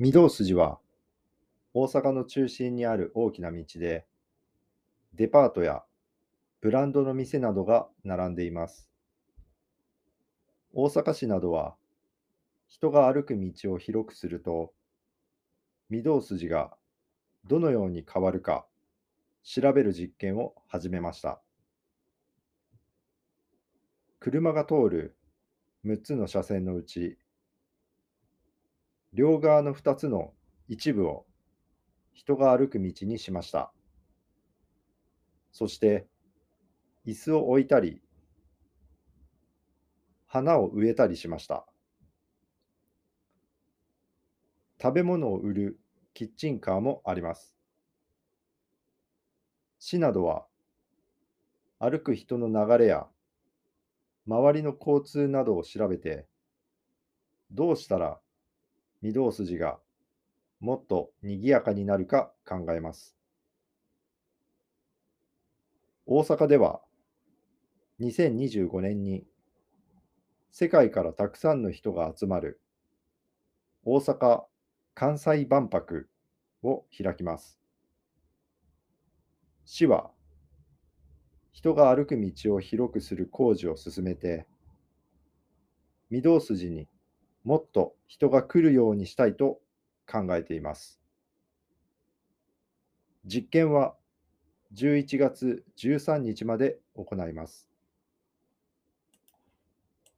[0.00, 0.78] 御堂筋は
[1.74, 4.06] 大阪の中心にある大きな道で、
[5.14, 5.82] デパートや
[6.60, 8.88] ブランドの店などが並んでいます。
[10.72, 11.74] 大阪市などは
[12.68, 14.72] 人が歩く道を広くすると、
[15.90, 16.76] 御堂筋が
[17.48, 18.66] どのように変わるか
[19.42, 21.40] 調べる実験を始めました。
[24.20, 25.16] 車が通る
[25.84, 27.18] 6つの車線のうち、
[29.12, 30.32] 両側の2つの
[30.68, 31.26] 一部を
[32.12, 33.72] 人が歩く道にしました。
[35.52, 36.06] そして、
[37.06, 38.02] 椅子を置いたり、
[40.26, 41.66] 花を植えたりしました。
[44.80, 45.80] 食べ物を売る
[46.12, 47.56] キッチンカーもあります。
[49.78, 50.46] 市などは、
[51.78, 53.06] 歩く人の流れや
[54.26, 56.26] 周りの交通などを調べて、
[57.50, 58.20] どうしたら
[59.02, 59.78] 御堂筋が
[60.60, 63.16] もっと賑やかになるか考えます。
[66.06, 66.80] 大阪では
[68.00, 69.24] 2025年に
[70.50, 72.60] 世界からたくさんの人が集まる
[73.84, 74.44] 大阪・
[74.94, 76.08] 関西万博
[76.62, 77.58] を開きます。
[79.64, 80.10] 市は
[81.52, 84.46] 人が歩く道を広くする工事を進めて、
[86.10, 86.88] 御堂筋に
[87.44, 89.60] もっと人が来るようにしたいと
[90.10, 91.00] 考えています。
[93.24, 93.94] 実験は
[94.74, 97.68] 11月13日まで行います。